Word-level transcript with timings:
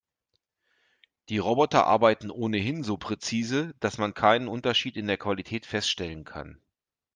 Die 1.29 1.37
Roboter 1.37 1.85
arbeiten 1.85 2.31
ohnehin 2.31 2.83
so 2.83 2.97
präzise, 2.97 3.75
dass 3.81 3.99
man 3.99 4.15
keinen 4.15 4.47
Unterschied 4.47 4.97
in 4.97 5.05
der 5.05 5.17
Qualität 5.19 5.67
feststellen 5.67 6.23
kann. 6.25 6.59